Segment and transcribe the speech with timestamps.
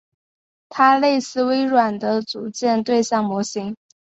[0.67, 3.75] 它类似微软的组件对象模型。